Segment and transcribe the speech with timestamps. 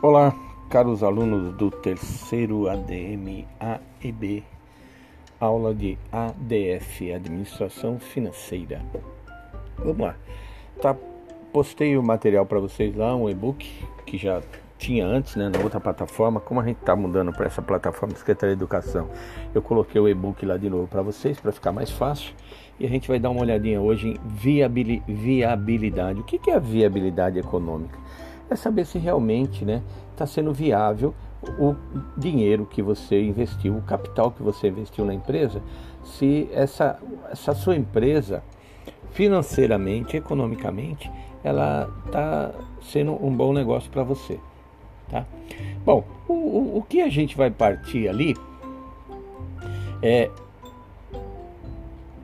[0.00, 0.32] Olá,
[0.70, 4.44] caros alunos do terceiro ADM AEB,
[5.40, 8.80] aula de ADF, Administração Financeira.
[9.76, 10.14] Vamos lá.
[10.80, 10.94] Tá,
[11.52, 13.68] postei o material para vocês lá, um e-book
[14.06, 14.40] que já
[14.78, 16.38] tinha antes, né, na outra plataforma.
[16.38, 19.08] Como a gente está mudando para essa plataforma Secretaria de Educação,
[19.52, 22.32] eu coloquei o e-book lá de novo para vocês, para ficar mais fácil.
[22.78, 26.20] E a gente vai dar uma olhadinha hoje em viabilidade.
[26.20, 27.98] O que é a viabilidade econômica?
[28.50, 29.82] É saber se realmente está né,
[30.16, 31.14] tá sendo viável
[31.58, 31.74] o
[32.16, 35.62] dinheiro que você investiu, o capital que você investiu na empresa,
[36.04, 36.98] se essa,
[37.30, 38.42] essa sua empresa
[39.12, 41.10] financeiramente, economicamente,
[41.44, 42.52] ela está
[42.82, 44.38] sendo um bom negócio para você.
[45.08, 45.24] Tá?
[45.84, 48.36] Bom, o, o, o que a gente vai partir ali
[50.02, 50.30] é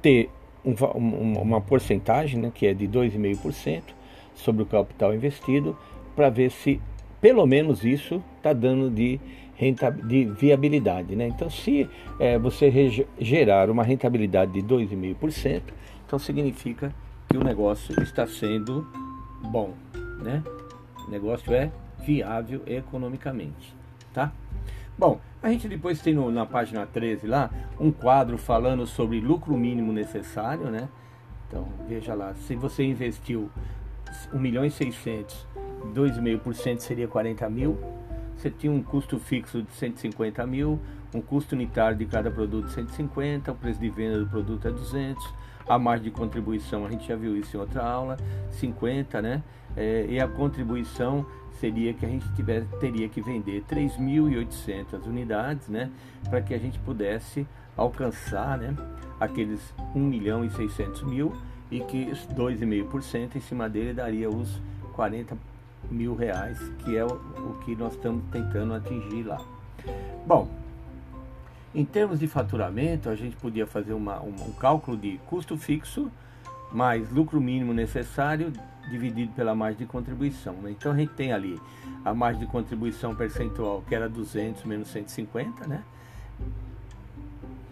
[0.00, 0.30] ter
[0.64, 3.82] um, uma porcentagem né, que é de 2,5%
[4.34, 5.76] sobre o capital investido
[6.18, 6.80] para ver se
[7.20, 9.20] pelo menos isso está dando de,
[10.04, 11.14] de viabilidade.
[11.14, 11.28] Né?
[11.28, 11.88] Então, se
[12.18, 15.62] é, você gerar uma rentabilidade de 2,5%,
[16.04, 16.92] então significa
[17.28, 18.84] que o negócio está sendo
[19.44, 19.74] bom.
[20.20, 20.42] Né?
[21.06, 21.70] O negócio é
[22.04, 23.76] viável economicamente.
[24.12, 24.32] Tá?
[24.98, 29.56] Bom, a gente depois tem no, na página 13 lá um quadro falando sobre lucro
[29.56, 30.88] mínimo necessário, né?
[31.46, 33.48] Então, veja lá, se você investiu
[34.32, 35.46] 1 milhão e 600
[35.94, 37.78] 2,5% seria 40 mil.
[38.36, 40.78] Você tinha um custo fixo de 150 mil,
[41.12, 44.70] um custo unitário de cada produto de 150, o preço de venda do produto é
[44.70, 45.34] 200,
[45.68, 48.16] a margem de contribuição, a gente já viu isso em outra aula,
[48.52, 49.42] 50, né?
[49.76, 51.26] É, e a contribuição
[51.60, 55.90] seria que a gente tiver, teria que vender 3.800 unidades, né?
[56.30, 58.74] Para que a gente pudesse alcançar, né?
[59.20, 59.60] Aqueles
[59.94, 61.32] 1 milhão e 600 mil
[61.70, 64.60] e que 2,5% em cima dele daria os
[64.94, 65.36] 40
[65.90, 69.40] mil reais, que é o, que nós estamos tentando atingir lá.
[70.26, 70.48] Bom,
[71.74, 76.10] em termos de faturamento, a gente podia fazer uma, um, um cálculo de custo fixo
[76.72, 78.52] mais lucro mínimo necessário
[78.90, 80.54] dividido pela margem de contribuição.
[80.54, 80.70] Né?
[80.70, 81.60] Então a gente tem ali
[82.04, 85.82] a margem de contribuição percentual que era 200 menos 150, né?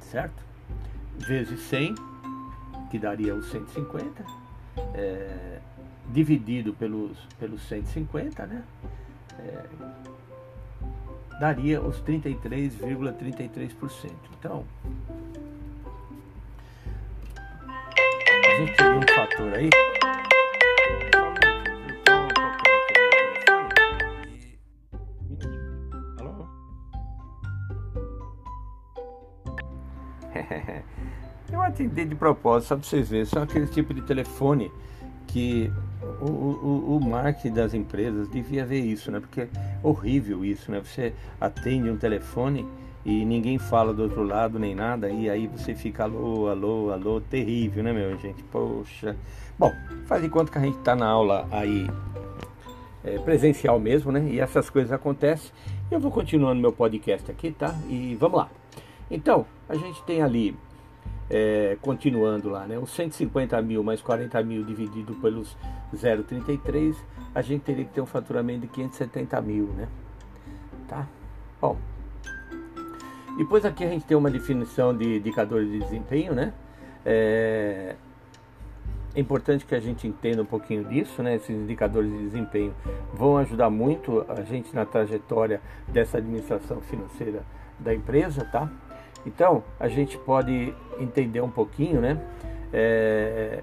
[0.00, 0.42] Certo?
[1.18, 1.94] Vezes 100,
[2.90, 4.24] que daria os 150.
[4.94, 5.53] É,
[6.12, 8.62] dividido pelos, pelos 150, né?
[9.38, 9.64] É,
[11.40, 14.10] daria os 33,33%.
[14.38, 14.66] Então,
[18.46, 19.70] a gente teria um fator aí.
[26.20, 26.46] Alô?
[31.52, 34.70] Eu atendi de propósito, só para vocês verem, são aquele tipo de telefone
[35.26, 35.72] que
[36.20, 39.20] o, o, o marketing das empresas devia ver isso, né?
[39.20, 39.48] Porque é
[39.82, 40.80] horrível isso, né?
[40.80, 42.66] Você atende um telefone
[43.04, 47.20] e ninguém fala do outro lado nem nada, e aí você fica alô, alô, alô,
[47.20, 48.42] terrível, né, meu gente?
[48.44, 49.14] Poxa.
[49.58, 49.70] Bom,
[50.06, 51.86] faz conta que a gente está na aula aí
[53.04, 54.26] é, presencial mesmo, né?
[54.30, 55.50] E essas coisas acontecem.
[55.90, 57.74] Eu vou continuando meu podcast aqui, tá?
[57.88, 58.48] E vamos lá.
[59.10, 60.56] Então, a gente tem ali
[61.30, 62.78] é, continuando lá, né?
[62.78, 65.56] Os 150 mil mais 40 mil dividido pelos
[65.94, 66.94] 0,33,
[67.34, 69.88] a gente teria que ter um faturamento de 570 mil, né?
[70.88, 71.06] Tá?
[71.60, 71.76] Bom.
[73.36, 76.52] Depois aqui a gente tem uma definição de indicadores de desempenho, né?
[77.04, 77.96] É,
[79.14, 81.36] é importante que a gente entenda um pouquinho disso, né?
[81.36, 82.74] Esses indicadores de desempenho
[83.12, 87.44] vão ajudar muito a gente na trajetória dessa administração financeira
[87.78, 88.70] da empresa, tá?
[89.26, 92.20] Então, a gente pode entender um pouquinho, né?
[92.72, 93.62] É,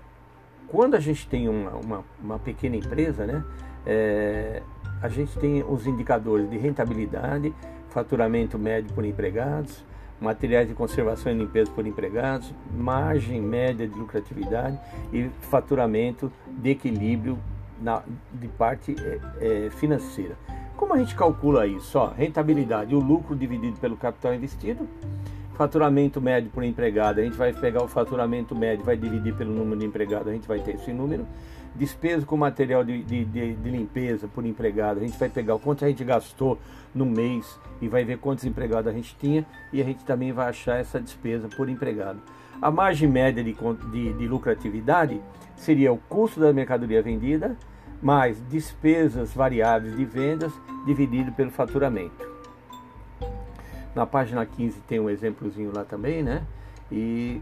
[0.68, 3.44] quando a gente tem uma, uma, uma pequena empresa, né?
[3.86, 4.62] É,
[5.02, 7.53] a gente tem os indicadores de rentabilidade,
[7.90, 9.84] faturamento médio por empregados,
[10.19, 14.80] materiais de conservação e limpeza por empregados, margem média de lucratividade
[15.12, 17.38] e faturamento de equilíbrio
[17.81, 20.38] na, de parte é, é, financeira.
[20.78, 21.98] Como a gente calcula isso?
[21.98, 24.88] Ó, rentabilidade, o lucro dividido pelo capital investido,
[25.62, 29.80] Faturamento médio por empregado, a gente vai pegar o faturamento médio, vai dividir pelo número
[29.80, 31.24] de empregados, a gente vai ter esse número.
[31.75, 35.60] Despesa com material de, de, de, de, limpeza por empregado, a gente vai pegar o
[35.60, 36.58] quanto a gente gastou
[36.96, 40.50] no mês e vai ver quantos empregados a gente tinha e a gente também vai
[40.50, 42.19] achar essa despesa por empregado.
[42.60, 43.56] A margem média de,
[43.92, 45.22] de, de lucratividade
[45.56, 47.56] seria o custo da mercadoria vendida
[48.02, 50.52] mais despesas variáveis de vendas
[50.88, 52.31] dividido pelo faturamento.
[53.96, 56.44] Na página 15 tem um exemplozinho lá também, né?
[56.92, 57.42] E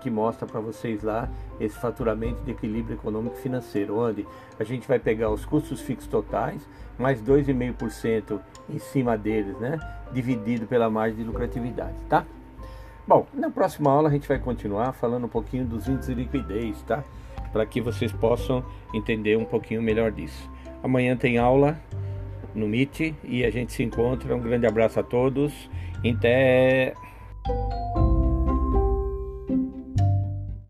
[0.00, 1.28] que mostra para vocês lá
[1.60, 4.26] esse faturamento de equilíbrio econômico financeiro, onde
[4.58, 6.66] a gente vai pegar os custos fixos totais,
[6.98, 9.78] mais 2,5% em cima deles, né?
[10.12, 12.24] Dividido pela margem de lucratividade, tá?
[13.06, 16.80] Bom, na próxima aula a gente vai continuar falando um pouquinho dos índices de liquidez,
[16.82, 17.04] tá?
[17.52, 18.64] Para que vocês possam
[18.94, 20.48] entender um pouquinho melhor disso.
[20.82, 21.76] Amanhã tem aula
[22.54, 24.34] no Meet e a gente se encontra.
[24.34, 25.70] Um grande abraço a todos.
[26.04, 26.94] Até.